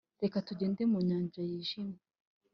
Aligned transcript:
Reka 0.23 0.37
tugende 0.47 0.81
mu 0.91 0.99
nyanja 1.07 1.39
yijimye 1.49 1.99